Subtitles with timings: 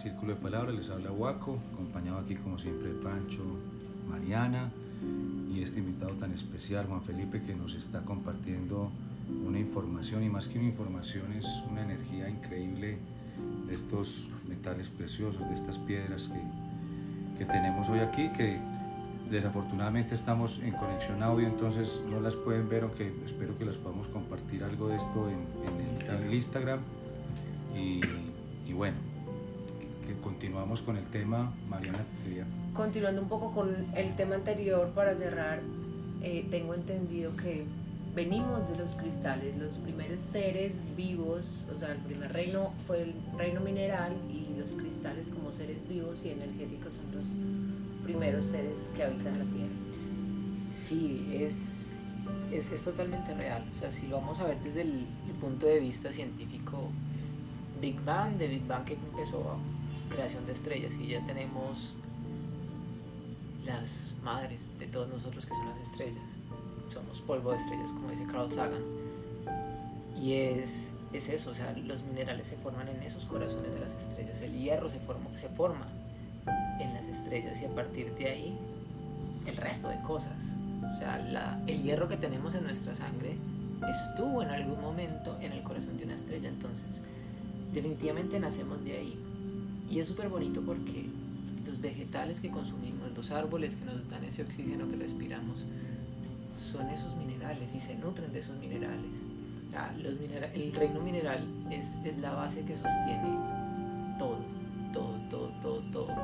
[0.00, 3.42] Círculo de Palabras, les habla Huaco, acompañado aquí como siempre de Pancho,
[4.08, 4.70] Mariana
[5.52, 8.90] y este invitado tan especial, Juan Felipe, que nos está compartiendo
[9.46, 12.96] una información y más que una información es una energía increíble
[13.66, 18.58] de estos metales preciosos, de estas piedras que, que tenemos hoy aquí, que
[19.30, 24.08] desafortunadamente estamos en conexión audio, entonces no las pueden ver, aunque espero que las podamos
[24.08, 26.80] compartir algo de esto en, el, Instagram.
[27.76, 28.00] Y,
[28.66, 28.96] y bueno,
[30.20, 32.04] continuamos con el tema, Mariana.
[32.74, 35.60] Continuando un poco con el tema anterior, para cerrar,
[36.22, 37.64] eh, tengo entendido que
[38.14, 43.14] venimos de los cristales, los primeros seres vivos, o sea, el primer reino fue el
[43.38, 47.26] reino mineral y los cristales como seres vivos y energéticos son los
[48.04, 49.74] primeros seres que habitan la Tierra.
[50.70, 51.92] Sí, es,
[52.52, 53.64] es, es totalmente real.
[53.74, 55.06] O sea, si lo vamos a ver desde el,
[55.40, 56.90] punto de vista científico,
[57.80, 59.79] Big Bang, de Big Bang que empezó a
[60.10, 61.94] creación de estrellas y ya tenemos
[63.64, 66.22] las madres de todos nosotros que son las estrellas.
[66.92, 68.82] Somos polvo de estrellas, como dice Carl Sagan.
[70.20, 73.94] Y es, es eso, o sea, los minerales se forman en esos corazones de las
[73.94, 74.40] estrellas.
[74.40, 75.86] El hierro se, forma, se forma
[76.80, 78.58] en las estrellas y a partir de ahí
[79.46, 80.36] el resto de cosas.
[80.92, 83.36] O sea, la, el hierro que tenemos en nuestra sangre
[83.88, 87.02] estuvo en algún momento en el corazón de una estrella, entonces
[87.72, 89.29] definitivamente nacemos de ahí.
[89.90, 91.06] Y es súper bonito porque
[91.66, 95.64] los vegetales que consumimos, los árboles que nos dan ese oxígeno que respiramos,
[96.56, 99.24] son esos minerales y se nutren de esos minerales.
[100.02, 100.14] los
[100.54, 103.36] el reino mineral es, es la base que sostiene
[104.18, 104.38] todo,
[104.92, 106.14] todo, todo, todo, todo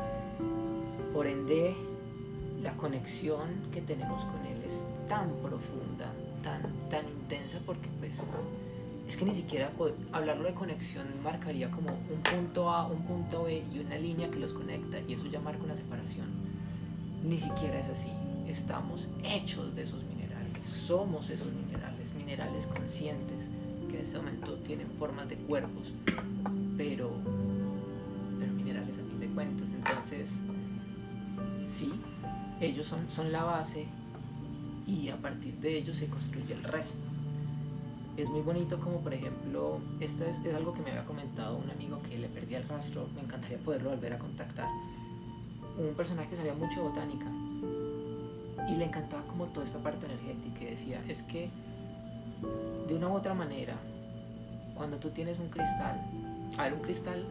[1.16, 1.74] por ende,
[2.62, 8.34] la conexión que tenemos con Él es tan profunda, tan, tan intensa, porque pues
[9.08, 9.70] es que ni siquiera
[10.12, 14.38] hablarlo de conexión marcaría como un punto A, un punto B y una línea que
[14.38, 16.26] los conecta y eso ya marca una separación.
[17.24, 18.10] Ni siquiera es así.
[18.48, 23.48] Estamos hechos de esos minerales, somos esos minerales, minerales conscientes
[23.88, 25.92] que en este momento tienen formas de cuerpos,
[26.76, 27.10] pero,
[28.38, 29.68] pero minerales a fin de cuentas.
[29.70, 30.40] Entonces,
[31.66, 31.92] Sí,
[32.60, 33.86] ellos son, son la base
[34.86, 37.02] y a partir de ellos se construye el resto.
[38.16, 41.70] Es muy bonito como por ejemplo, esto es, es algo que me había comentado un
[41.70, 44.68] amigo que le perdí el rastro, me encantaría poderlo volver a contactar.
[45.78, 47.26] Un personaje que sabía mucho de botánica
[48.68, 51.50] y le encantaba como toda esta parte energética y decía, es que
[52.88, 53.74] de una u otra manera,
[54.74, 56.00] cuando tú tienes un cristal,
[56.56, 57.24] a ver, un cristal,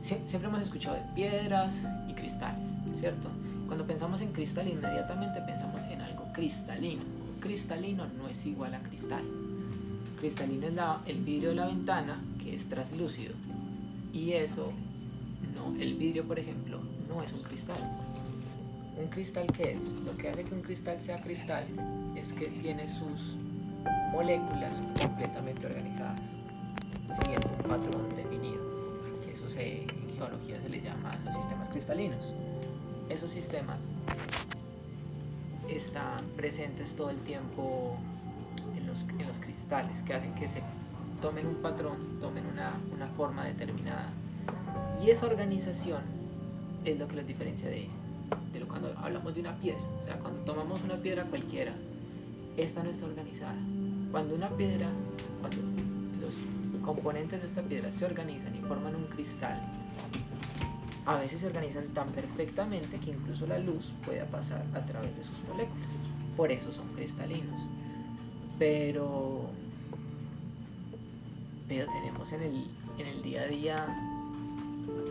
[0.00, 3.28] siempre hemos escuchado de piedras y cristales, ¿cierto?
[3.66, 7.02] Cuando pensamos en cristal, inmediatamente pensamos en algo cristalino.
[7.40, 9.24] Cristalino no es igual a cristal.
[10.18, 13.34] Cristalino es la, el vidrio de la ventana que es translúcido.
[14.12, 14.72] Y eso,
[15.54, 17.78] no, el vidrio, por ejemplo, no es un cristal.
[18.96, 19.94] ¿Un cristal qué es?
[20.04, 21.66] Lo que hace que un cristal sea cristal
[22.16, 23.36] es que tiene sus
[24.10, 26.22] moléculas completamente organizadas,
[27.20, 28.64] siguiendo un patrón definido.
[29.32, 32.32] Eso se, en geología se le llaman los sistemas cristalinos
[33.08, 33.94] esos sistemas
[35.68, 37.96] están presentes todo el tiempo
[38.96, 40.62] los, en los cristales que hacen que se
[41.20, 44.08] tomen un patrón, tomen una, una forma determinada.
[45.02, 46.00] Y esa organización
[46.84, 47.88] es lo que los diferencia de,
[48.52, 49.80] de lo cuando hablamos de una piedra.
[50.02, 51.72] O sea, cuando tomamos una piedra cualquiera,
[52.56, 53.56] esta no está organizada.
[54.10, 54.88] Cuando una piedra,
[55.40, 55.58] cuando
[56.20, 56.36] los
[56.82, 59.60] componentes de esta piedra se organizan y forman un cristal,
[61.04, 65.22] a veces se organizan tan perfectamente que incluso la luz pueda pasar a través de
[65.22, 65.88] sus moléculas.
[66.36, 67.60] Por eso son cristalinos.
[68.58, 69.50] Pero,
[71.68, 72.66] pero tenemos en el,
[72.98, 73.76] en el día a día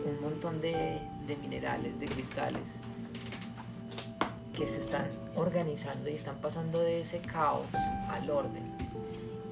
[0.04, 2.76] un montón de, de minerales, de cristales
[4.54, 7.66] que se están organizando y están pasando de ese caos
[8.08, 8.62] al orden.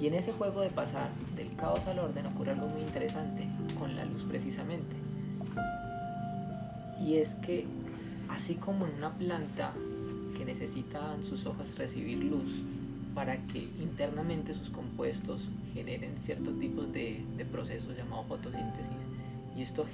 [0.00, 3.46] Y en ese juego de pasar del caos al orden ocurre algo muy interesante
[3.78, 5.04] con la luz precisamente
[7.04, 7.66] y es que
[8.28, 9.72] así como en una planta
[10.36, 12.62] que necesita sus hojas recibir luz
[13.14, 18.90] para que internamente sus compuestos generen ciertos tipos de, procesos llamados fotosíntesis
[19.56, 19.84] y esto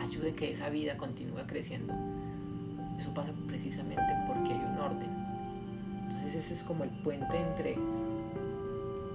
[0.00, 1.94] ayude a que esa vida continúe creciendo,
[2.98, 5.08] eso pasa precisamente porque hay un orden.
[6.02, 7.76] Entonces ese es como el puente entre,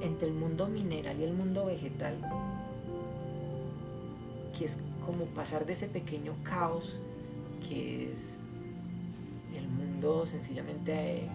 [0.01, 2.16] entre el mundo mineral y el mundo vegetal,
[4.57, 7.00] que es como pasar de ese pequeño caos
[7.69, 8.39] que es
[9.56, 11.28] el mundo sencillamente,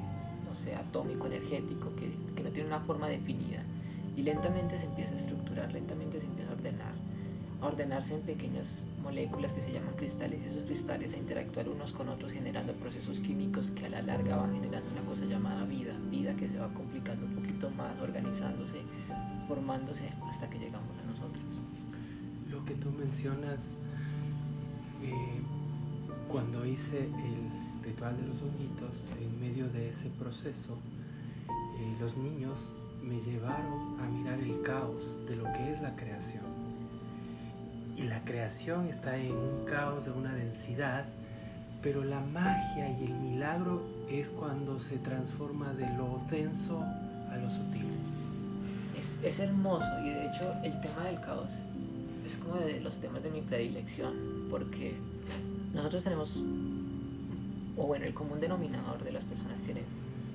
[0.52, 3.62] no sé, atómico, energético, que, no tiene una forma definida.
[4.16, 6.92] Y lentamente se empieza a estructurar, lentamente se empieza a ordenar,
[7.62, 11.92] a ordenarse en pequeñas moléculas que se llaman cristales y esos cristales a interactuar unos
[11.92, 15.94] con otros generando procesos químicos que a la larga van generando una cosa llamada vida,
[16.10, 18.82] vida que se va complicando un poquito más, organizándose,
[19.48, 21.44] formándose hasta que llegamos a nosotros.
[22.50, 23.72] Lo que tú mencionas,
[25.02, 25.40] eh,
[26.28, 27.61] cuando hice el
[27.92, 30.78] ritual de los honguitos, en medio de ese proceso,
[31.48, 32.72] eh, los niños
[33.02, 36.44] me llevaron a mirar el caos de lo que es la creación
[37.96, 41.04] y la creación está en un caos de una densidad,
[41.82, 47.50] pero la magia y el milagro es cuando se transforma de lo denso a lo
[47.50, 47.86] sutil.
[48.98, 51.62] Es, es hermoso y de hecho el tema del caos
[52.26, 54.14] es como de los temas de mi predilección,
[54.48, 54.94] porque
[55.74, 56.42] nosotros tenemos,
[57.76, 59.82] o bueno, el común denominador de las personas tiene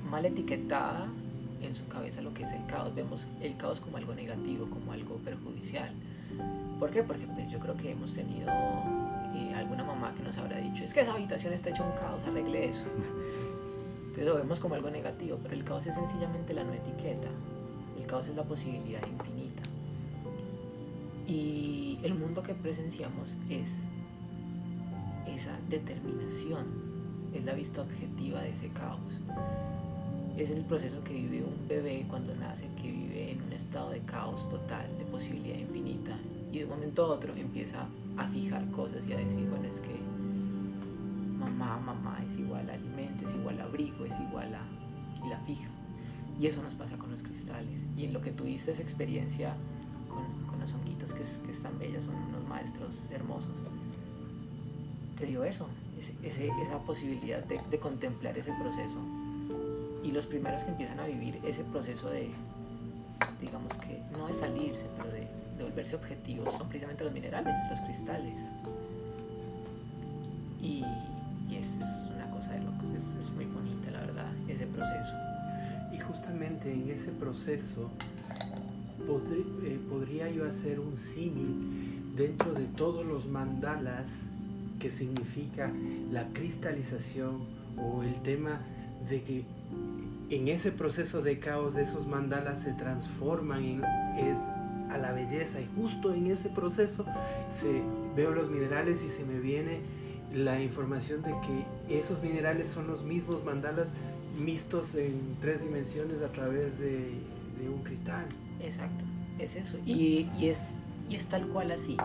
[0.09, 1.07] mal etiquetada
[1.61, 2.93] en su cabeza lo que es el caos.
[2.95, 5.91] Vemos el caos como algo negativo, como algo perjudicial.
[6.79, 7.03] ¿Por qué?
[7.03, 10.93] Porque pues yo creo que hemos tenido eh, alguna mamá que nos habrá dicho, es
[10.93, 12.85] que esa habitación está hecha un caos, arregle eso.
[14.01, 17.27] Entonces lo vemos como algo negativo, pero el caos es sencillamente la no etiqueta.
[17.97, 19.63] El caos es la posibilidad infinita.
[21.27, 23.89] Y el mundo que presenciamos es
[25.27, 26.65] esa determinación,
[27.37, 28.99] es la vista objetiva de ese caos.
[30.37, 33.99] Es el proceso que vive un bebé cuando nace, que vive en un estado de
[34.01, 36.17] caos total, de posibilidad infinita,
[36.51, 37.87] y de momento a otro empieza
[38.17, 39.95] a fijar cosas y a decir, bueno, es que
[41.39, 45.25] mamá, mamá es igual alimento, es igual a abrigo, es igual a...
[45.25, 45.69] y la fija.
[46.39, 47.69] Y eso nos pasa con los cristales.
[47.95, 49.55] Y en lo que tuviste esa experiencia
[50.07, 53.53] con, los honguitos que, que están bellas, son unos maestros hermosos,
[55.17, 55.67] te dio eso,
[55.99, 58.97] ese, esa posibilidad de, contemplar ese proceso.
[60.03, 62.29] Y los primeros que empiezan a vivir ese proceso de,
[63.41, 65.27] digamos que, no de salirse, pero de,
[65.57, 68.41] de volverse objetivos son precisamente los minerales, los cristales.
[70.61, 70.83] Y,
[71.49, 71.77] y es,
[72.15, 75.13] una cosa de locos, es, es, muy bonita la verdad, ese proceso.
[75.91, 77.89] Y justamente en ese proceso
[78.99, 84.21] eh, podría yo hacer un símil dentro de todos los mandalas
[84.79, 85.71] que significa
[86.11, 87.45] la cristalización
[87.77, 88.61] o el tema
[89.09, 89.43] de que
[90.29, 93.83] en ese proceso de caos esos mandalas se transforman en
[94.17, 94.37] es
[94.89, 97.05] a la belleza y justo en ese proceso
[97.51, 97.81] se,
[98.15, 99.79] veo los minerales y se me viene
[100.33, 103.89] la información de que esos minerales son los mismos mandalas
[104.37, 107.11] mixtos en tres dimensiones a través de,
[107.59, 108.25] de un cristal.
[108.61, 109.03] Exacto,
[109.39, 109.77] es eso.
[109.85, 110.79] Y, y, es,
[111.09, 111.97] y es tal cual así.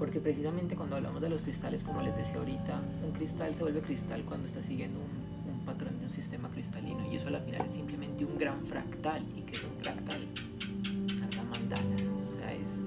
[0.00, 3.82] Porque precisamente cuando hablamos de los cristales, como les decía ahorita, un cristal se vuelve
[3.82, 7.04] cristal cuando está siguiendo un, patrón de un sistema cristalino.
[7.12, 9.22] Y eso al final es simplemente un gran fractal.
[9.36, 10.26] ¿Y que es un fractal?
[12.24, 12.82] O sea, es,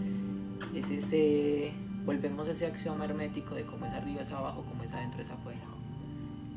[0.74, 1.72] es ese,
[2.04, 5.30] volvemos a ese axioma hermético de cómo es arriba es abajo, cómo es adentro es
[5.30, 5.62] afuera.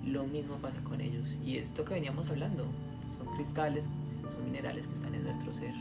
[0.06, 1.38] Lo mismo pasa con ellos.
[1.44, 2.66] Y esto que veníamos hablando,
[3.18, 3.90] son cristales,
[4.32, 5.74] son minerales que están en nuestro ser.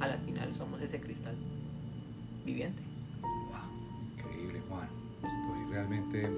[0.00, 1.34] A la final somos ese cristal
[2.46, 2.95] viviente.
[5.70, 6.28] Realmente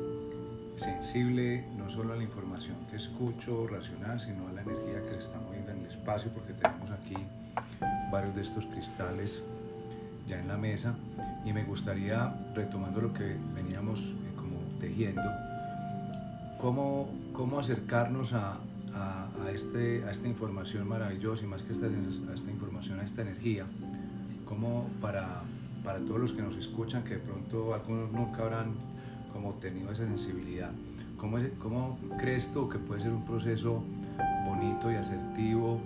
[0.77, 5.19] sensible no solo a la información que escucho racional, sino a la energía que se
[5.19, 7.17] está moviendo en el espacio, porque tenemos aquí
[8.11, 9.43] varios de estos cristales
[10.27, 10.95] ya en la mesa.
[11.45, 15.23] Y me gustaría, retomando lo que veníamos eh, como tejiendo,
[16.59, 18.59] cómo, cómo acercarnos a,
[18.95, 23.05] a, a, este, a esta información maravillosa y más que esta, a esta información, a
[23.05, 23.67] esta energía,
[24.47, 25.43] como para,
[25.85, 28.75] para todos los que nos escuchan, que de pronto algunos nunca habrán
[29.33, 30.71] como tenido esa sensibilidad.
[31.17, 33.83] ¿Cómo, ¿Cómo crees tú que puede ser un proceso
[34.47, 35.81] bonito y asertivo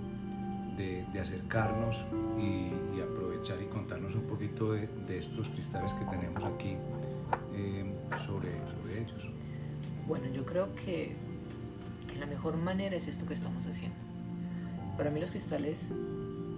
[0.76, 2.06] de, acercarnos
[2.38, 6.76] y, aprovechar y contarnos un poquito de, de estos cristales que tenemos aquí
[7.54, 7.84] eh,
[8.26, 9.26] sobre, sobre ellos.
[10.06, 11.14] Bueno, yo creo que,
[12.08, 13.96] que la mejor manera es esto que estamos haciendo.
[14.96, 15.90] Para mí los cristales,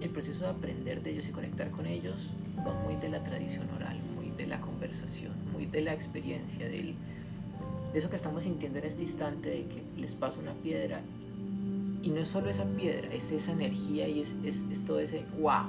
[0.01, 2.31] el proceso de aprender de ellos y conectar con ellos
[2.65, 6.95] va muy de la tradición oral, muy de la conversación, de la experiencia, de
[7.93, 11.01] eso que estamos sintiendo en este instante, de que les pasa una piedra
[12.05, 15.25] y no es solo esa piedra, es esa energía y es, es, es todo ese
[15.39, 15.65] wow.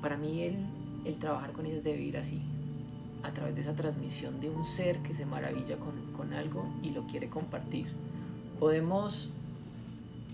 [0.00, 0.56] Para mí el,
[1.04, 2.40] el, trabajar con ellos debe ir así,
[3.22, 6.90] a través de esa transmisión de un ser que se maravilla con, con algo y
[6.90, 7.88] lo quiere compartir.
[8.58, 9.28] Podemos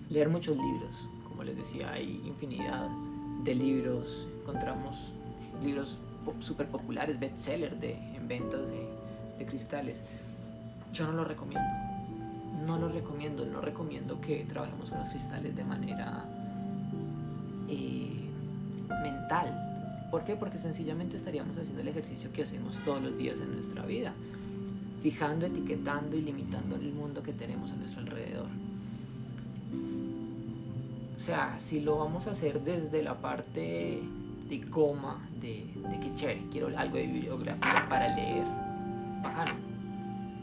[0.09, 2.89] leer muchos libros, como les decía, hay infinidad
[3.43, 5.13] de libros, encontramos
[5.61, 5.99] libros
[6.41, 10.03] súper populares, bestsellers de, en ventas de, cristales.
[10.93, 11.87] Yo no lo recomiendo
[12.67, 16.25] no lo recomiendo, no recomiendo que trabajemos con los cristales de manera
[17.69, 18.29] eh,
[19.03, 20.09] mental.
[20.11, 20.37] ¿Por qué?
[20.37, 24.13] Porque sencillamente estaríamos haciendo el ejercicio que hacemos todos los días en nuestra vida,
[25.03, 28.47] fijando, etiquetando y limitando el mundo que tenemos a nuestro alrededor.
[31.17, 34.03] O sea, si lo vamos a hacer desde la parte
[34.49, 38.45] de coma, de, de que chévere, quiero algo de bibliografía para leer,
[39.23, 39.55] bacano.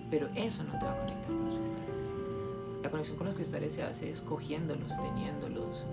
[0.09, 1.83] Pero eso no te va a conectar con los cristales.
[2.81, 5.85] La conexión con los cristales se hace escogiéndolos, teniéndolos,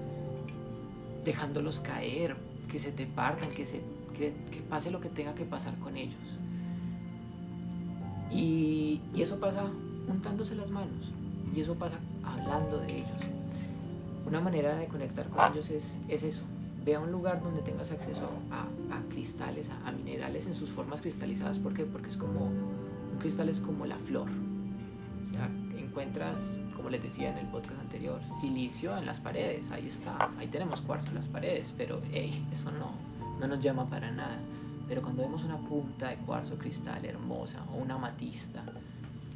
[1.24, 2.36] dejándolos caer,
[2.70, 3.82] que se te partan, que, se,
[4.16, 4.32] que,
[4.68, 6.20] pase lo que tenga que pasar con ellos.
[8.30, 9.64] Y, y eso pasa
[10.08, 11.12] untándose las manos,
[11.54, 13.08] y eso pasa hablando de ellos.
[14.26, 16.42] Una manera de conectar con ellos es, es eso.
[16.90, 20.70] Ve a un lugar donde tengas acceso a, a cristales, a, a, minerales en sus
[20.70, 21.60] formas cristalizadas.
[21.60, 21.84] ¿Por qué?
[21.84, 24.28] Porque es como, un cristal es como la flor.
[25.22, 29.86] O sea, encuentras, como les decía en el podcast anterior, silicio en las paredes, ahí
[29.86, 32.90] está, ahí tenemos cuarzo en las paredes, pero hey, eso no,
[33.38, 34.40] no nos llama para nada.
[34.88, 38.64] Pero cuando vemos una punta de cuarzo cristal hermosa o una amatista,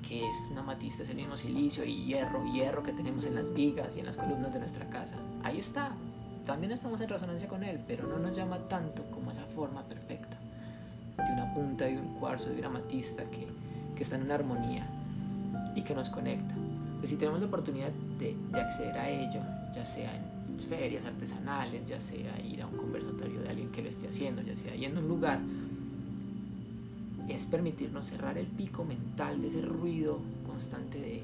[0.08, 3.54] que es una amatista, es el mismo silicio y hierro, hierro que tenemos en las
[3.54, 5.92] vigas y en las columnas de nuestra casa, ahí está.
[6.46, 10.36] También estamos en resonancia con él, pero no nos llama tanto como esa forma perfecta
[11.16, 13.46] de una punta de un cuarzo, de una amatista que,
[13.96, 14.86] que está en una armonía
[15.74, 16.54] y que nos conecta.
[16.98, 19.40] Pues si tenemos la oportunidad de, de, acceder a ello,
[19.74, 23.88] ya sea en ferias artesanales, ya sea ir a un conversatorio de alguien que lo
[23.88, 25.40] esté haciendo, ya sea yendo a un lugar,
[27.28, 31.22] es permitirnos cerrar el pico mental de ese ruido constante de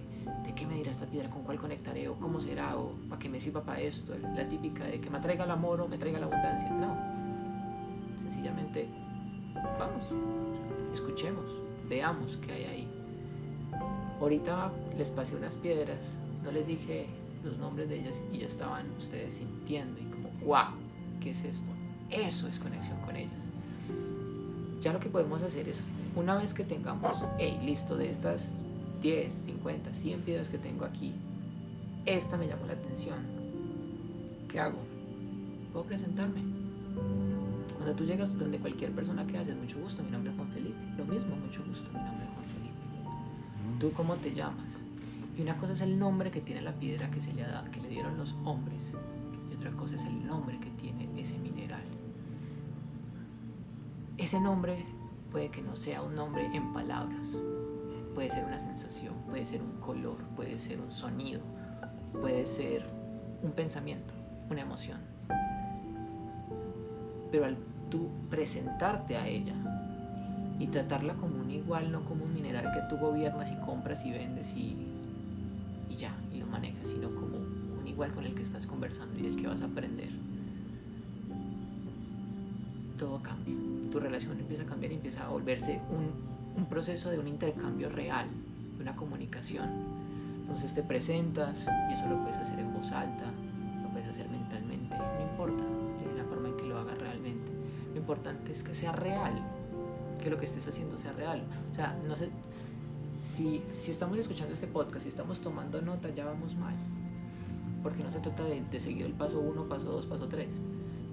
[0.61, 3.41] qué me dirá esta piedra, con cuál conectaré, o cómo será, o para qué me
[3.41, 6.27] sirva para esto, la típica de que me traiga el amor o me traiga la
[6.27, 6.69] abundancia.
[6.69, 6.95] No,
[8.19, 8.87] sencillamente
[9.55, 10.05] vamos,
[10.93, 11.47] escuchemos,
[11.89, 12.89] veamos qué hay ahí.
[14.21, 17.07] Ahorita les pasé unas piedras, no les dije
[17.43, 20.75] los nombres de ellas y ya estaban ustedes sintiendo y como, wow,
[21.23, 21.71] ¿qué es esto?
[22.11, 23.33] Eso es conexión con ellas.
[24.83, 25.83] Ya lo que podemos hacer es,
[26.15, 28.59] una vez que tengamos, hey, listo, de estas
[29.01, 31.15] 10, 50, 100 piedras que tengo aquí,
[32.07, 33.19] esta me llamó la atención.
[34.49, 34.79] ¿Qué hago?
[35.73, 36.41] Puedo presentarme.
[37.77, 40.79] Cuando tú llegas donde cualquier persona que haces, mucho gusto, mi nombre es Juan Felipe.
[40.99, 43.79] Lo mismo, mucho gusto, mi nombre es Juan Felipe.
[43.79, 44.85] ¿Tú cómo te llamas?
[45.39, 47.81] Y una cosa es el nombre que tiene la piedra que, se le, da, que
[47.81, 48.97] le dieron los hombres.
[49.51, 51.85] Y otra cosa es el nombre que tiene ese mineral.
[54.19, 54.85] Ese nombre
[55.31, 57.39] puede que no sea un nombre en palabras.
[58.21, 61.41] Puede ser una sensación, puede ser un color, puede ser un sonido,
[62.21, 62.85] puede ser
[63.43, 64.13] un pensamiento,
[64.51, 64.99] una emoción.
[67.33, 67.57] Pero al
[67.89, 69.55] tú presentarte a ella
[70.59, 74.11] y tratarla como un igual, no como un mineral que tú gobiernas y compras y
[74.11, 74.77] vendes y,
[75.89, 79.23] y ya, y lo manejas, sino como un igual con el que estás conversando y
[79.23, 80.11] del que vas a aprender.
[82.99, 83.55] Todo cambia.
[83.91, 87.89] Tu relación empieza a cambiar y empieza a volverse un, un proceso de un intercambio
[87.89, 88.27] real,
[88.77, 89.69] de una comunicación.
[90.41, 93.31] Entonces te presentas y eso lo puedes hacer en voz alta,
[93.83, 97.53] lo puedes hacer mentalmente, no importa, de la forma en que lo hagas realmente.
[97.93, 99.33] Lo importante es que sea real,
[100.23, 101.43] que lo que estés haciendo sea real.
[101.71, 102.31] O sea, no sé,
[103.15, 106.75] si, si estamos escuchando este podcast, si estamos tomando nota, ya vamos mal.
[107.83, 110.49] Porque no se trata de, de seguir el paso 1, paso 2, paso 3.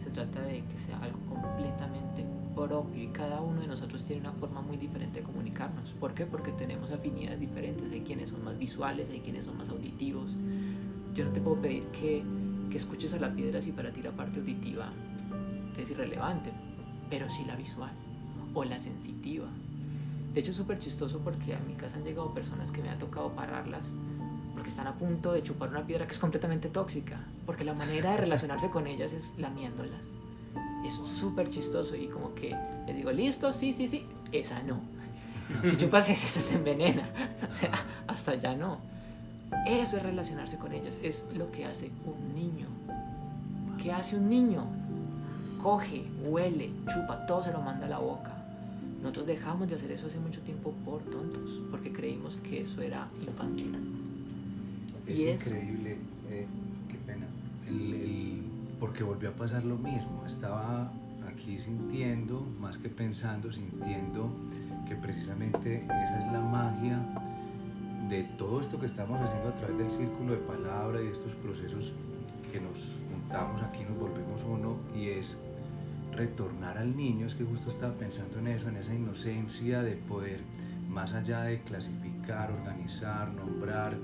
[0.03, 2.25] Se trata de que sea algo completamente
[2.57, 5.91] propio y cada uno de nosotros tiene una forma muy diferente de comunicarnos.
[5.91, 6.25] ¿Por qué?
[6.25, 7.91] Porque tenemos afinidades diferentes.
[7.91, 10.31] Hay quienes son más visuales, hay quienes son más auditivos.
[11.13, 12.23] Yo no te puedo pedir que,
[12.69, 14.91] que escuches a la piedra si para ti la parte auditiva
[15.77, 16.51] es irrelevante,
[17.09, 17.91] pero sí la visual
[18.53, 19.47] o la sensitiva.
[20.33, 22.97] De hecho es súper chistoso porque a mi casa han llegado personas que me ha
[22.97, 23.93] tocado pararlas
[24.57, 28.11] porque están a punto de chupar una piedra que es completamente tóxica, porque la manera
[28.11, 30.15] de relacionarse con ellas es lamiéndolas.
[30.85, 32.55] Es súper chistoso y como que
[32.85, 34.79] le digo, listo, sí, sí, sí, esa no.
[35.63, 37.09] Si chupas esa, se te envenena.
[37.47, 37.71] O sea,
[38.07, 38.79] hasta ya no.
[39.65, 42.67] Eso es relacionarse con ellas, es lo que hace un niño.
[43.81, 44.65] ¿Qué hace un niño?
[45.61, 48.33] Coge, huele, chupa, todo se lo manda a la boca.
[49.01, 53.07] Nosotros dejamos de hacer eso hace mucho tiempo por tontos, porque creímos que eso era
[53.25, 53.75] infantil.
[55.07, 55.49] Es Y eso.
[55.51, 55.97] increíble,
[56.29, 56.45] eh,
[56.89, 57.25] qué pena,
[57.69, 58.36] el, el-
[58.79, 60.23] porque volvió a pasar lo mismo.
[60.25, 60.91] Estaba
[61.27, 64.29] aquí sintiendo, más que pensando, sintiendo
[64.87, 66.99] que precisamente esa es la magia
[68.09, 71.93] de todo esto que estamos haciendo a través del círculo de palabra y estos procesos
[72.51, 75.37] que nos juntamos aquí, nos volvemos uno y es
[76.13, 80.39] retornar al niño, es que justo estaba pensando en eso, en esa inocencia de poder,
[80.89, 83.95] más allá de clasificar, organizar, nombrar,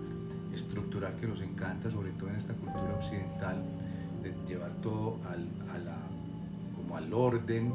[0.53, 3.63] estructurar, que nos encanta, sobre todo en esta cultura occidental,
[4.23, 5.97] de llevar todo al, a la,
[6.75, 7.73] como al orden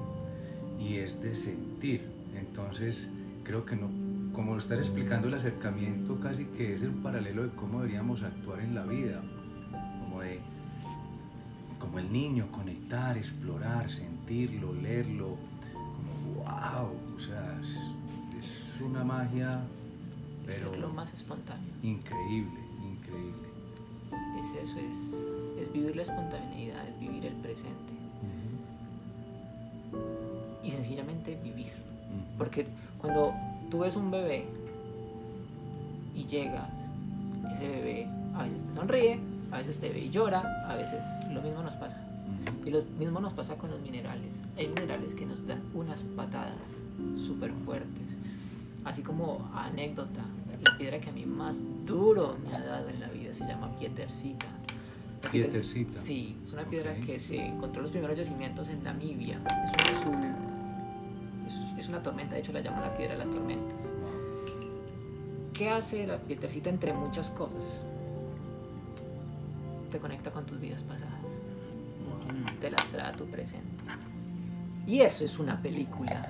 [0.81, 2.03] y es de sentir.
[2.37, 3.11] Entonces,
[3.45, 3.89] creo que no,
[4.33, 8.61] como lo estás explicando, el acercamiento casi que es un paralelo de cómo deberíamos actuar
[8.61, 9.23] en la vida,
[10.01, 10.41] como de
[11.79, 15.37] como el niño, conectar, explorar, sentirlo, leerlo,
[15.73, 19.61] como wow, o sea, es, una magia,
[20.47, 21.73] pero lo más espontáneo.
[21.83, 23.49] Increíble, increíble.
[24.41, 25.27] Es eso, es,
[25.61, 27.93] es vivir la espontaneidad, es vivir el presente.
[30.63, 31.73] Y sencillamente vivir.
[32.37, 32.67] Porque
[33.01, 33.33] cuando
[33.71, 34.47] tú ves un bebé
[36.15, 36.71] y llegas,
[37.53, 39.19] ese bebé a veces te sonríe,
[39.51, 42.01] a veces te ve y llora, a veces lo mismo nos pasa.
[42.65, 44.31] Y lo mismo nos pasa con los minerales.
[44.57, 46.69] Hay minerales que nos dan unas patadas
[47.17, 48.19] súper fuertes.
[48.85, 50.23] Así como anécdota,
[50.63, 53.71] la piedra que a mí más duro me ha dado en la vida se llama
[53.79, 54.47] Pietercita.
[55.31, 55.93] Pietercita.
[55.93, 59.41] Sí, es una piedra que se encontró en los primeros yacimientos en Namibia.
[59.65, 60.17] Es un azul.
[61.47, 63.79] Es, es una tormenta, de hecho la llaman la piedra de las tormentas.
[65.53, 67.83] ¿Qué hace la Pietercita entre muchas cosas?
[69.89, 71.13] te conecta con tus vidas pasadas.
[72.61, 73.85] Te las trae a tu presente.
[74.87, 76.29] Y eso es una película.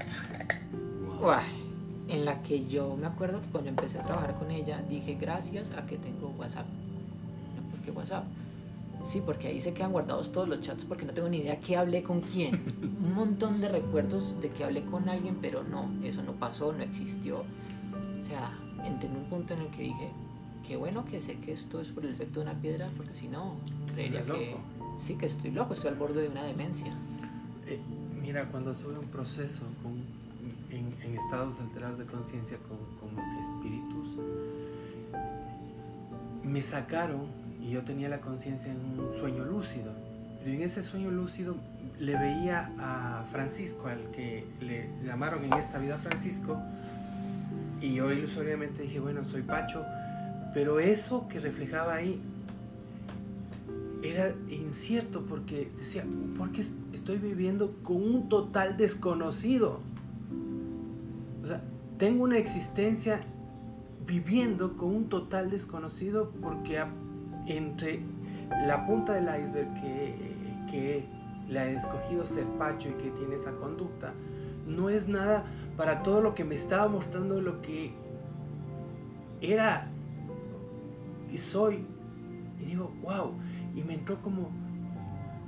[2.09, 5.73] en la que yo me acuerdo que cuando empecé a trabajar con ella dije gracias
[5.75, 6.67] a que tengo WhatsApp.
[7.71, 8.25] ¿Por qué WhatsApp?
[9.05, 11.77] Sí, porque ahí se quedan guardados todos los chats porque no tengo ni idea qué
[11.77, 12.99] hablé con quién.
[13.05, 16.83] Un montón de recuerdos de que hablé con alguien, pero no, eso no pasó, no
[16.83, 17.39] existió.
[17.41, 20.11] O sea, entré en un punto en el que dije,
[20.67, 23.29] qué bueno que sé que esto es por el efecto de una piedra, porque si
[23.29, 23.55] no,
[23.95, 24.57] creería que
[24.99, 26.93] sí que estoy loco, estoy al borde de una demencia.
[27.67, 27.79] Eh,
[28.21, 29.65] mira, cuando tuve un proceso
[30.71, 32.79] en, estados alterados de conciencia con,
[33.41, 34.09] espíritus,
[36.45, 37.27] me sacaron
[37.61, 39.93] y yo tenía la conciencia en un sueño lúcido.
[40.43, 41.57] Pero en ese sueño lúcido
[41.99, 46.57] le veía a Francisco, al que le llamaron en esta vida Francisco,
[47.81, 49.85] y yo ilusoriamente dije, bueno, soy Pacho,
[50.55, 52.21] pero eso que reflejaba ahí
[54.03, 56.05] era incierto porque decía,
[56.37, 59.81] ¿por qué estoy viviendo con un total desconocido?
[61.43, 61.63] O sea,
[61.99, 63.21] tengo una existencia
[64.07, 66.83] viviendo con un total desconocido porque
[67.57, 68.01] entre
[68.67, 70.15] la punta del iceberg que,
[70.71, 71.05] que
[71.49, 74.13] le ha escogido ser Pacho y que tiene esa conducta,
[74.67, 75.45] no es nada
[75.77, 77.93] para todo lo que me estaba mostrando lo que
[79.41, 79.89] era
[81.33, 81.85] y soy.
[82.61, 83.33] Y digo, wow.
[83.75, 84.51] Y me entró como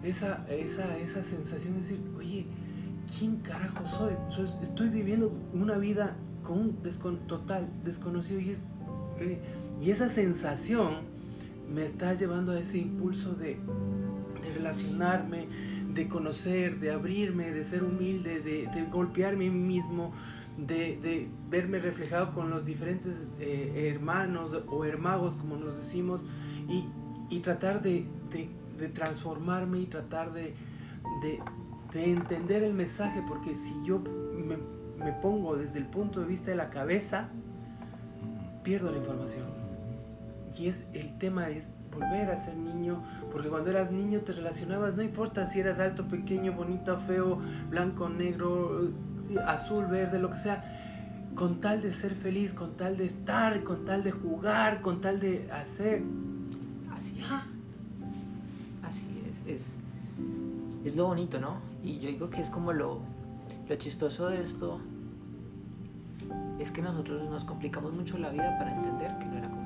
[0.02, 2.46] esa, esa, esa sensación de decir, oye,
[3.18, 4.14] ¿quién carajo soy?
[4.62, 6.76] estoy viviendo una vida con un
[7.26, 8.56] total desconocido y,
[9.18, 9.40] eh,
[9.80, 11.19] y esa sensación
[11.72, 13.58] me está llevando a ese impulso de,
[14.54, 15.46] relacionarme,
[15.92, 20.12] de conocer, de abrirme, de ser humilde, de, de golpearme mismo,
[20.66, 26.22] de, verme reflejado con los diferentes eh, hermanos o hermagos, como nos decimos,
[26.68, 28.06] y, tratar de,
[28.94, 30.54] transformarme y tratar de,
[31.94, 36.70] entender el mensaje, porque si yo me, pongo desde el punto de vista de la
[36.70, 37.28] cabeza,
[38.62, 39.59] pierdo la información.
[40.58, 44.96] Y es el tema es volver a ser niño, porque cuando eras niño te relacionabas,
[44.96, 48.90] no importa si eras alto, pequeño, bonito, feo, blanco, negro,
[49.46, 53.84] azul, verde, lo que sea, con tal de ser feliz, con tal de estar, con
[53.84, 56.02] tal de jugar, con tal de hacer.
[56.92, 57.26] Así es.
[58.82, 59.78] Así es.
[60.84, 60.96] es.
[60.96, 61.58] lo bonito, ¿no?
[61.82, 63.00] Y yo digo que es como lo,
[63.68, 64.80] lo chistoso de esto.
[66.58, 69.59] Es que nosotros nos complicamos mucho la vida para entender que no era complicada.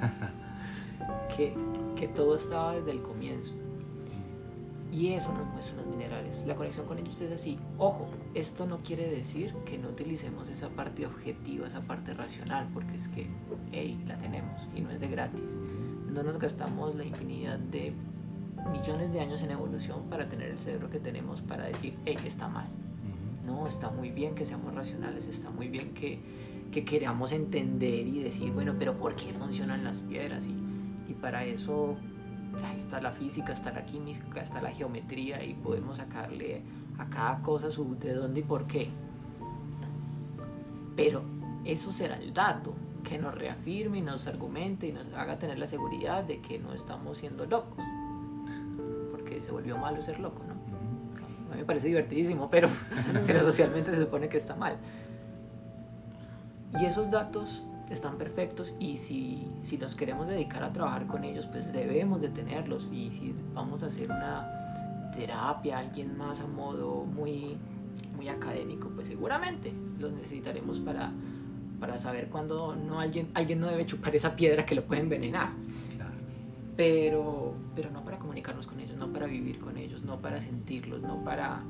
[1.36, 1.54] que,
[1.96, 3.54] que todo estaba desde el comienzo.
[4.90, 6.44] Y eso nos muestra los minerales.
[6.46, 7.58] La conexión con ellos es así.
[7.76, 12.96] Ojo, esto no quiere decir que no utilicemos esa parte objetiva, esa parte racional, porque
[12.96, 13.26] es que,
[13.72, 15.58] hey, la tenemos y no es de gratis.
[16.10, 17.92] No nos gastamos la infinidad de
[18.72, 22.48] millones de años en evolución para tener el cerebro que tenemos para decir, hey, está
[22.48, 22.68] mal.
[23.46, 26.18] No, está muy bien que seamos racionales, está muy bien que,
[26.70, 30.46] que queramos entender y decir, bueno, pero ¿por qué funcionan las piedras?
[30.46, 31.96] Y, y para eso
[32.64, 36.62] ahí está la física, está la química, está la geometría y podemos sacarle
[36.98, 38.90] a cada cosa su de dónde y por qué.
[40.96, 41.22] Pero
[41.64, 45.66] eso será el dato que nos reafirme y nos argumente y nos haga tener la
[45.66, 47.84] seguridad de que no estamos siendo locos.
[49.10, 50.54] Porque se volvió malo ser loco, ¿no?
[51.50, 52.68] A mí me parece divertidísimo, pero,
[53.26, 54.76] pero socialmente se supone que está mal.
[56.80, 61.46] Y esos datos están perfectos y si, si nos queremos dedicar a trabajar con ellos,
[61.46, 64.58] pues debemos de tenerlos y si vamos a hacer una,
[65.18, 67.56] terapia, alguien más a modo muy,
[68.16, 71.10] muy académico, pues seguramente los necesitaremos para,
[71.80, 75.50] para saber cuándo no alguien, alguien no debe chupar esa piedra que lo puede envenenar.
[75.96, 76.14] Claro.
[76.76, 81.02] Pero, pero no para comunicarnos con ellos, no para vivir con ellos, no para sentirlos,
[81.02, 81.62] no para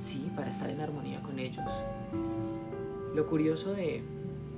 [0.00, 1.66] sí, para estar en armonía con ellos.
[3.14, 4.02] Lo curioso de,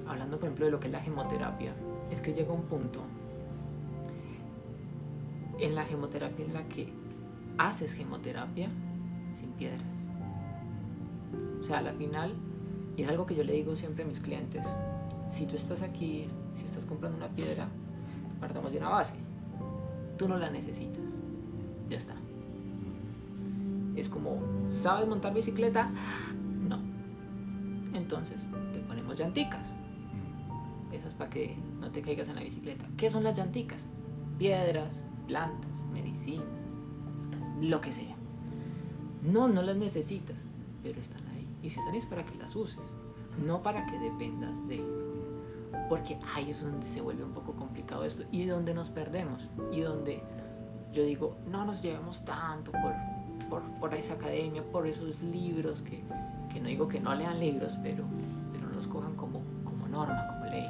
[0.07, 1.75] hablando por ejemplo de lo que es la gemoterapia,
[2.11, 3.01] es que llega un punto
[5.59, 6.93] en la gemoterapia en la que
[7.59, 8.69] haces gemoterapia
[9.35, 10.07] sin piedras.
[11.61, 12.35] O sea, a la final,
[12.97, 14.67] y es algo que yo le digo siempre a mis clientes,
[15.29, 17.69] si tú estás aquí, si estás comprando una piedra,
[18.41, 19.15] partamos de una base.
[20.19, 21.21] Tú no la necesitas.
[21.89, 22.15] Ya está.
[23.97, 25.91] Es como, ¿sabes montar bicicleta?
[26.69, 26.79] No.
[27.95, 29.75] Entonces, te ponemos llanticas.
[30.91, 32.87] Esas para que no te caigas en la bicicleta.
[32.97, 33.87] ¿Qué son las llanticas?
[34.39, 36.47] Piedras, plantas, medicinas,
[37.61, 38.17] lo que sea.
[39.23, 40.47] No, no las necesitas,
[40.83, 41.47] pero están ahí.
[41.63, 42.85] Y si están es para que las uses,
[43.45, 44.83] no para que dependas de.
[45.89, 49.81] Porque ahí es donde se vuelve un poco complicado esto y donde nos perdemos y
[49.81, 50.23] donde
[50.93, 52.95] yo digo, no nos llevemos tanto por,
[53.53, 56.01] por, por esa academia, por esos libros, que,
[56.51, 58.03] que, no digo que no lean libros, pero,
[58.51, 60.67] pero los cojan como, como norma, como ley.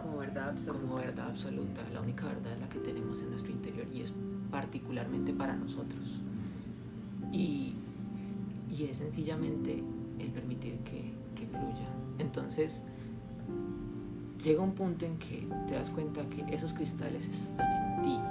[0.00, 0.80] Como verdad absoluta.
[0.80, 1.82] Como verdad absoluta.
[1.92, 4.14] La única verdad es la que tenemos en nuestro interior y es
[4.50, 6.22] particularmente para nosotros.
[7.32, 7.74] Y,
[8.70, 9.84] y es sencillamente
[10.18, 11.86] el permitir que, que fluya.
[12.18, 12.86] Entonces,
[14.42, 18.29] llega un punto en que te das cuenta que esos cristales están en ti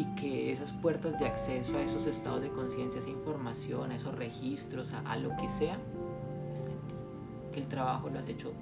[0.00, 4.14] y que esas puertas de acceso a esos estados de conciencia, esa información, a esos
[4.14, 5.78] registros, a, a, lo que sea,
[6.54, 6.94] está en ti.
[7.52, 8.52] Que el trabajo lo has hecho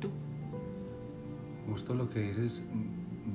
[0.00, 0.10] tú.
[1.68, 2.62] Justo lo que dices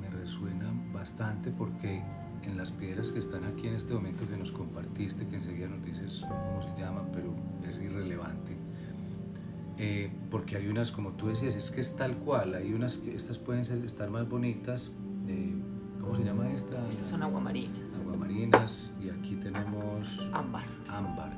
[0.00, 2.02] me resuena bastante porque
[2.44, 5.84] en las piedras que están aquí en este momento que nos compartiste, que enseguida nos
[5.84, 7.34] dices cómo se llaman, pero
[7.70, 8.56] es irrelevante,
[9.78, 13.14] eh, porque hay unas, como tú decías, es que es tal cual, hay unas que
[13.14, 14.90] estas pueden ser, estar más bonitas,
[15.28, 15.54] eh,
[16.12, 16.88] ¿cómo se llama esta?
[16.88, 17.98] Estas son aguamarinas.
[18.00, 20.64] Aguamarinas y aquí tenemos ámbar.
[20.86, 21.32] ámbar.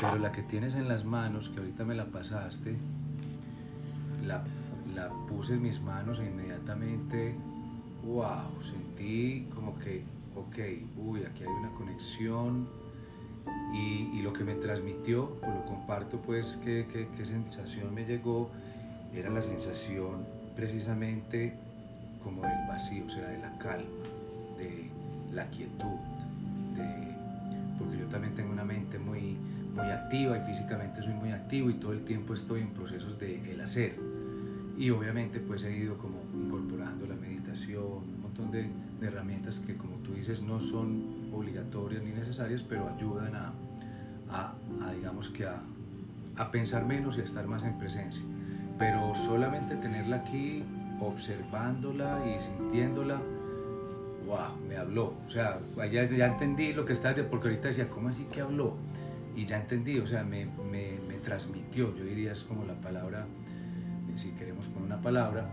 [0.00, 2.76] Pero la que tienes en las manos, que ahorita me la pasaste,
[4.26, 4.42] la,
[4.94, 7.34] la puse en mis manos e inmediatamente,
[8.06, 10.02] wow, sentí como que,
[10.34, 12.68] ok, uy, aquí hay una conexión,
[13.74, 18.06] y, y, lo que me transmitió, pues lo comparto, pues qué, qué, qué sensación me
[18.06, 18.50] llegó,
[19.14, 20.26] era la sensación
[20.56, 21.54] precisamente
[22.26, 23.86] como del vacío, o sea, de la calma,
[24.58, 24.90] de
[25.32, 25.96] la quietud,
[26.74, 27.14] de,
[27.78, 29.36] porque yo también tengo una mente muy,
[29.72, 33.52] muy activa y físicamente soy muy activo y todo el tiempo estoy en procesos de
[33.52, 33.94] el hacer.
[34.76, 38.68] Y obviamente pues he ido como incorporando la meditación, un montón de,
[39.00, 43.52] de herramientas que como tú dices no son obligatorias ni necesarias, pero ayudan a,
[44.30, 44.52] a,
[44.84, 45.60] a digamos que a,
[46.36, 48.24] a, pensar menos y a estar más en presencia.
[48.78, 50.64] Pero solamente tenerla aquí,
[51.00, 53.20] observándola y sintiéndola,
[54.26, 55.14] wow, me habló.
[55.26, 58.74] O sea, ya, ya entendí lo que está, porque ahorita decía, ¿cómo así que habló?
[59.36, 63.26] Y ya entendí, o sea, me, me, me transmitió, yo diría es como la palabra,
[64.16, 65.46] si queremos poner una palabra,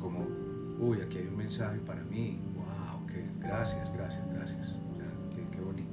[0.00, 0.26] como,
[0.78, 4.76] uy, aquí hay un mensaje para mí, wow, que gracias, gracias, gracias.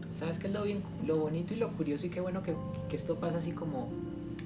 [0.08, 2.56] ¿Sabes qué es lo, bien, lo bonito y lo curioso y qué bueno que,
[2.88, 3.90] que esto pasa así como,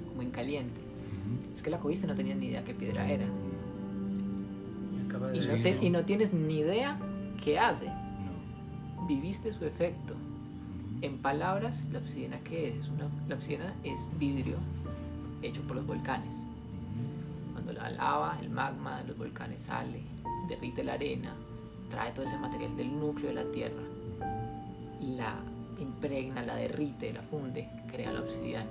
[0.08, 0.80] como en caliente?
[0.82, 1.54] Uh -huh.
[1.54, 3.26] Es que la cogiste no tenías ni idea qué piedra era.
[5.34, 6.98] Y, no, te, y no, tienes ni idea
[7.44, 7.86] qué hace.
[7.86, 9.06] No.
[9.08, 10.16] Viviste su efecto.
[11.02, 12.90] En palabras, la obsidiana qué es?
[12.90, 14.58] Una, la obsidiana es vidrio
[15.42, 16.44] hecho por los volcanes.
[17.54, 20.02] Cuando la lava, el magma de los volcanes sale,
[20.48, 21.34] derrite la arena,
[21.90, 23.82] trae todo ese material del núcleo de la tierra,
[25.02, 25.36] la
[25.80, 28.70] impregna, la derrite, la funde, crea la obsidiana.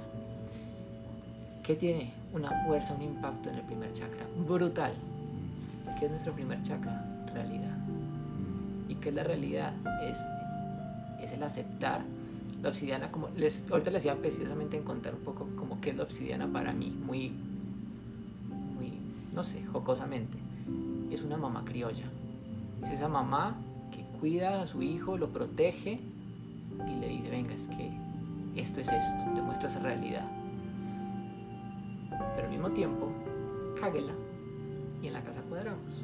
[1.62, 2.12] ¿Qué tiene?
[2.32, 4.26] Una fuerza, un impacto en el primer chakra.
[4.46, 4.92] Brutal.
[5.98, 7.04] ¿Qué es nuestro primer chakra?
[7.34, 7.76] Realidad.
[8.88, 9.72] ¿Y qué es la realidad?
[10.02, 10.24] Es,
[11.20, 12.02] es el aceptar
[12.62, 13.28] la obsidiana como...
[13.30, 16.72] Les, ahorita les iba precisamente a contar un poco como qué es la obsidiana para
[16.72, 17.32] mí, muy,
[18.76, 18.92] muy,
[19.34, 20.38] no sé, jocosamente.
[21.10, 22.06] Es una mamá criolla.
[22.84, 23.56] Es esa mamá
[23.90, 26.00] que cuida a su hijo, lo protege,
[26.86, 27.90] y le dice, venga, es que
[28.54, 30.28] esto es esto, te muestra esa realidad.
[32.36, 33.10] Pero al mismo tiempo,
[33.80, 34.12] cáguela
[35.02, 35.94] y en la casa cuadramos.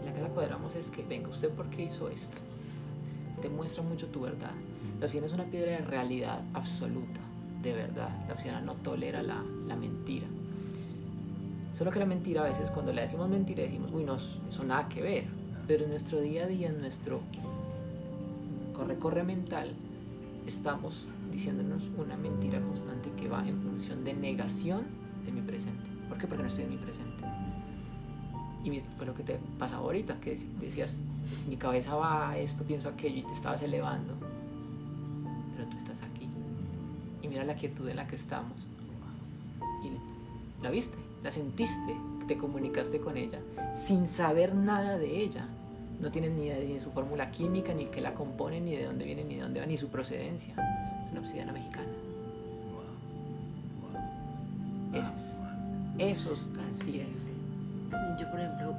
[0.00, 2.38] En la casa cuadramos es que, venga, ¿usted por qué hizo esto?
[3.40, 4.52] Te muestra mucho tu verdad.
[4.98, 7.20] La obsidiana es una piedra de realidad absoluta,
[7.62, 8.10] de verdad.
[8.26, 10.26] La obsidiana no tolera la, la mentira.
[11.72, 14.88] Solo que la mentira a veces cuando le decimos mentira decimos, uy, no, eso nada
[14.88, 15.24] que ver.
[15.66, 17.20] Pero en nuestro día a día, en nuestro
[18.74, 19.72] corre-corre mental,
[20.46, 24.84] estamos diciéndonos una mentira constante que va en función de negación
[25.24, 25.88] de mi presente.
[26.08, 26.26] ¿Por qué?
[26.26, 27.24] Porque no estoy en mi presente.
[28.64, 31.02] Y fue lo que te pasaba ahorita, que decías,
[31.48, 34.14] mi cabeza va a esto, pienso aquello y te estabas elevando.
[35.56, 36.28] Pero tú estás aquí.
[37.22, 38.52] Y mira la quietud en la que estamos.
[39.82, 41.96] Y la viste, la sentiste,
[42.26, 43.40] te comunicaste con ella,
[43.86, 45.46] sin saber nada de ella.
[46.00, 49.04] No tienes ni idea de su fórmula química, ni que la compone, ni de dónde
[49.04, 50.54] viene, ni de dónde va, ni su procedencia.
[51.06, 51.88] Es una obsidiana mexicana.
[54.92, 55.40] Es,
[55.98, 57.28] esos, así es.
[58.18, 58.74] Yo, por ejemplo,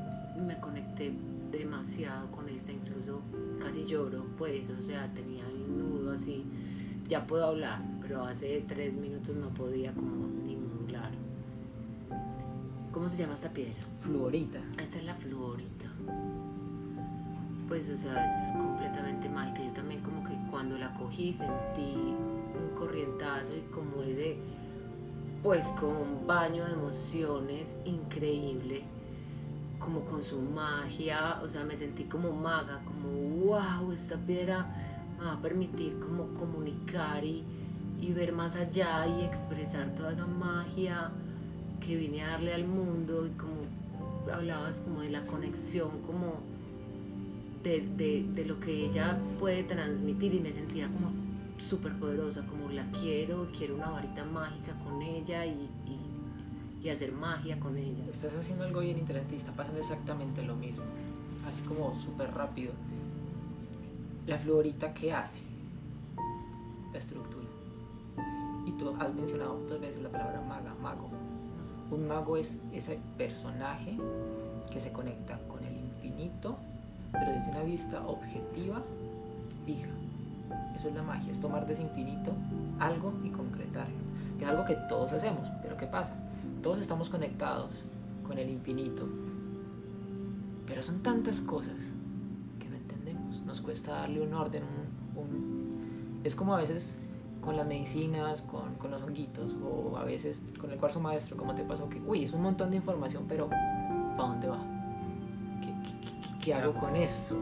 [0.46, 1.14] me conecté
[1.52, 3.22] demasiado con esta, incluso
[3.60, 6.46] casi lloro, pues, o sea, tenía el nudo así.
[7.08, 11.12] Ya puedo hablar, pero hace tres minutos no podía como ni modular.
[12.92, 13.74] ¿Cómo se llama esta piedra?
[14.02, 14.60] Fluorita.
[14.82, 15.86] Esta es la fluorita.
[17.68, 19.64] Pues, o sea, es completamente mágica.
[19.64, 24.38] Yo también como que cuando la cogí sentí un corrientazo y como ese,
[25.44, 28.84] pues como un baño de emociones increíble,
[29.84, 33.10] como con su magia, o sea, me sentí como maga, como
[33.46, 34.68] wow, esta piedra
[35.20, 37.44] me va a permitir como comunicar y,
[38.00, 41.12] y ver más allá y expresar toda esa magia
[41.80, 43.62] que vine a darle al mundo y como
[44.32, 46.36] hablabas como de la conexión, como
[47.64, 51.12] de, de, lo que ella puede transmitir y me sentía como
[51.58, 55.70] súper poderosa, como la quiero, quiero una varita mágica con ella y,
[56.82, 58.04] y, hacer magia con ella.
[58.12, 60.84] Estás haciendo algo bien interesante y está pasando exactamente lo mismo,
[61.48, 62.74] así como súper rápido.
[64.28, 65.42] La florita, ¿qué hace?
[66.92, 67.48] La estructura.
[68.66, 71.10] Y tú has mencionado dos veces la palabra maga, mago.
[71.90, 73.98] Un mago es ese personaje
[74.72, 76.58] que se conecta con el infinito
[77.12, 78.82] pero desde una vista objetiva,
[79.66, 79.90] fija.
[80.76, 82.34] Eso es la magia, es tomar de ese infinito
[82.80, 83.96] algo y concretarlo.
[84.40, 86.14] es algo que todos hacemos, pero ¿qué pasa?
[86.62, 87.84] Todos estamos conectados
[88.24, 89.08] con el infinito,
[90.66, 91.92] pero son tantas cosas
[92.60, 93.42] que no entendemos.
[93.46, 94.64] Nos cuesta darle un orden,
[95.16, 97.00] un, es como a veces
[97.42, 101.56] con las medicinas, con, con, los honguitos, o a veces con el cuarzo maestro, como
[101.56, 104.82] te pasó, que, uy, es un montón de información, pero ¿para dónde va?
[106.42, 107.36] ¿qué hago con esto?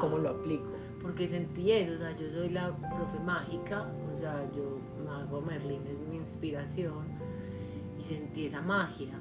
[0.00, 0.64] ¿Cómo, lo aplico?
[1.02, 5.82] Porque sentí eso, o sea, yo soy la profe mágica, o sea, yo, Mago Merlin
[5.88, 7.11] es mi inspiración,
[8.02, 9.12] y sentí esa magia,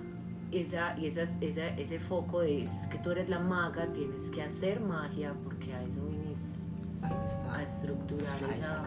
[0.52, 4.82] esa, y esa, ese foco de es que tú eres la maga, tienes que hacer
[4.82, 6.58] magia, porque a eso viniste.
[7.02, 7.56] Ahí está.
[7.56, 8.86] A estructurar esa...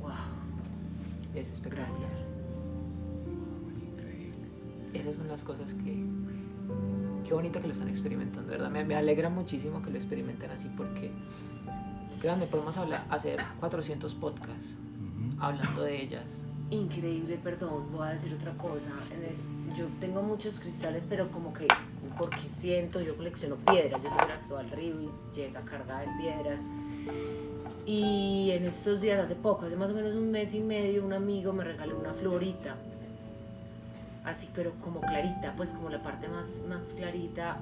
[0.00, 0.10] ¡Wow!
[1.34, 1.86] Es espectacular.
[1.88, 2.32] Gracias.
[3.92, 4.48] Increíble.
[4.92, 6.04] Esas son las cosas que
[7.24, 8.70] qué bonito que lo están experimentando, ¿verdad?
[8.70, 11.10] Me, me alegra muchísimo que lo experimenten así porque,
[12.20, 14.76] créanme, podemos hablar, hacer 400 podcasts
[15.40, 16.43] hablando de ellas.
[16.70, 18.90] Increíble, perdón, voy a decir otra cosa.
[19.76, 21.68] yo tengo muchos cristales, pero como que
[22.18, 26.62] porque siento, yo colecciono piedras, yo las que al río y llega cargada de piedras.
[27.86, 31.12] Y en estos días, hace poco, hace más o menos un mes y medio, un
[31.12, 32.76] amigo me regaló una florita
[34.24, 37.58] así, pero como clarita, pues como la parte más, más clarita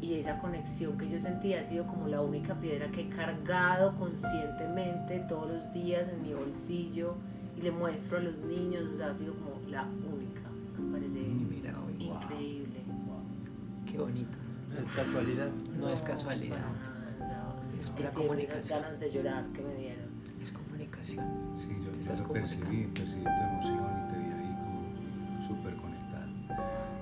[0.00, 3.96] y esa conexión que yo sentía ha sido como la única piedra que he cargado
[3.96, 7.14] conscientemente todos los días en mi bolsillo
[7.60, 10.40] y le muestro a los niños, o sea, ha sido como la única,
[10.78, 12.80] me parece Mira, increíble.
[13.86, 14.38] Qué bonito.
[14.70, 15.48] No es casualidad.
[15.78, 16.58] No, es casualidad.
[17.78, 18.82] es pura comunicación.
[18.82, 20.06] ganas de llorar que me dieron.
[20.40, 21.26] Es comunicación.
[21.54, 25.80] Sí, yo, yo lo percibí, percibí tu emoción y te vi ahí como súper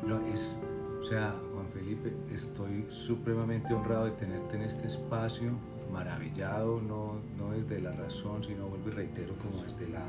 [0.08, 0.56] no, es,
[1.02, 5.50] o sea, Juan Felipe, estoy supremamente honrado de tenerte en este espacio,
[5.92, 10.04] maravillado, no, no desde la razón, sino vuelvo y reitero, como desde la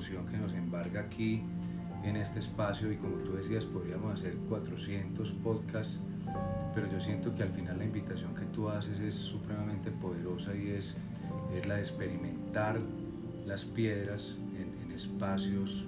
[0.00, 1.42] emoción que nos embarga aquí
[2.02, 6.00] en este espacio y como tú decías, podríamos hacer 400 podcasts,
[6.74, 10.70] pero yo siento que al final la invitación que tú haces es supremamente poderosa y
[10.70, 10.96] es,
[11.54, 12.80] es la de experimentar
[13.46, 15.84] las piedras en, en espacios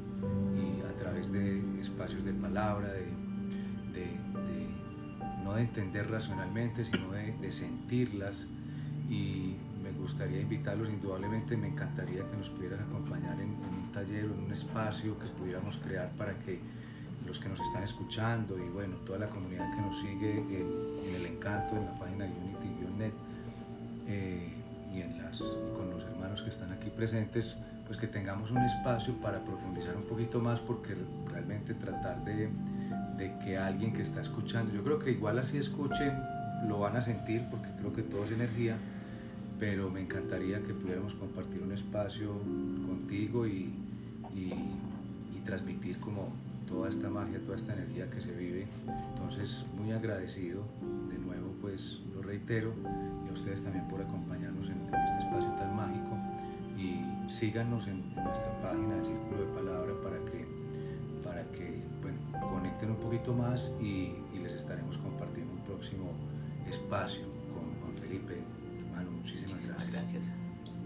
[0.55, 3.07] y a través de espacios de palabra, de,
[3.95, 4.07] de,
[5.43, 8.47] no de entender racionalmente, sino de, sentirlas.
[9.09, 13.57] Y me gustaría invitarlos, indudablemente me encantaría que nos pudieras acompañar en,
[13.93, 16.59] taller o en un espacio que pudiéramos crear para que
[17.27, 21.27] los que nos están escuchando y bueno, toda la comunidad que nos sigue en, el
[21.27, 23.13] encanto, en la página unity-net
[24.09, 24.53] eh,
[24.93, 25.13] y, en
[25.77, 30.05] con los hermanos que están aquí presentes, pues que tengamos un espacio para profundizar un
[30.05, 30.97] poquito más porque
[31.31, 32.51] realmente tratar de,
[33.17, 36.13] de, que alguien que está escuchando, yo creo que igual así escuchen
[36.67, 38.77] lo van a sentir porque creo que todo es energía,
[39.63, 42.33] pero me encantaría que pudiéramos compartir un espacio
[42.85, 43.71] contigo y,
[44.35, 44.53] y,
[45.45, 46.31] transmitir como
[46.67, 48.67] toda esta magia, toda esta energía que se vive.
[49.15, 50.63] Entonces, muy agradecido,
[51.09, 52.73] de nuevo, pues lo reitero,
[53.25, 56.19] y a ustedes también por acompañarnos en, este espacio tan mágico.
[56.77, 60.45] Y síganos en, nuestra página de Círculo de Palabra para que,
[61.23, 62.19] para que bueno,
[62.51, 66.11] conecten un poquito más y, les estaremos compartiendo un próximo
[66.69, 67.23] espacio
[67.55, 68.52] con Juan Felipe.
[69.23, 70.23] Muchísimas, Muchísimas gracias.
[70.25, 70.25] gracias.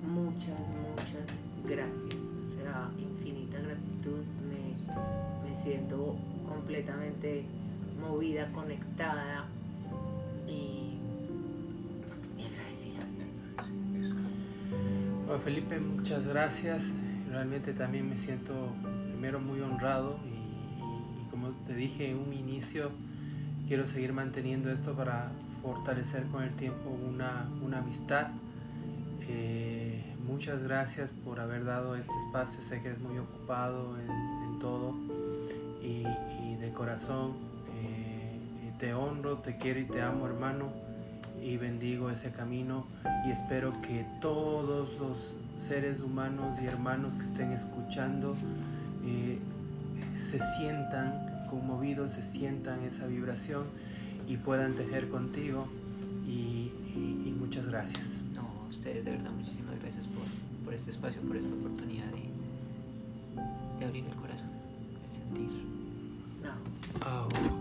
[0.06, 2.14] Muchas, muchas gracias.
[2.42, 4.22] O sea, infinita gratitud.
[4.48, 6.16] Me, me siento
[6.48, 7.44] completamente
[8.00, 9.46] movida, conectada
[10.46, 10.98] y,
[12.38, 13.00] y agradecida.
[14.00, 14.14] Eso.
[15.26, 16.92] Bueno, Felipe, muchas gracias.
[17.30, 18.68] Realmente también me siento
[19.10, 22.90] primero muy honrado y, y- y como te dije en un inicio,
[23.66, 25.32] quiero seguir manteniendo esto para
[25.66, 28.28] fortalecer con el tiempo una, una amistad.
[29.28, 32.62] Eh, muchas gracias por haber dado este espacio.
[32.62, 34.94] Sé que eres muy ocupado en, todo
[35.82, 36.04] y,
[36.42, 37.32] y de corazón
[37.82, 38.38] eh,
[38.78, 40.68] te honro, te quiero y te amo, hermano.
[41.42, 42.86] Y bendigo ese camino
[43.26, 48.36] y espero que todos los seres humanos y hermanos que estén escuchando
[49.04, 49.38] eh,
[50.16, 53.64] se sientan conmovidos, se sientan esa vibración
[54.28, 55.66] y puedan tejer contigo.
[56.26, 58.04] Y, y- y muchas gracias.
[58.34, 60.24] No, a ustedes de verdad, muchísimas gracias por,
[60.64, 62.28] por este espacio, por esta oportunidad de,
[63.80, 64.48] de abrir el corazón,
[65.06, 65.48] el sentir.
[66.42, 67.55] No.